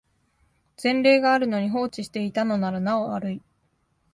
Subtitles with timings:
[0.81, 3.41] 前例があるのに放置していたのならなお悪い